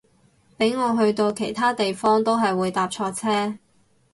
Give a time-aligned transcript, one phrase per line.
[0.57, 3.59] 俾我去到其他地方都係會搭錯車